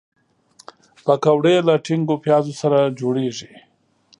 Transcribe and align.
پکورې 1.05 1.55
له 1.67 1.75
ټینګو 1.85 2.15
پیازو 2.25 2.53
سره 2.61 2.79
جوړیږي 2.99 3.51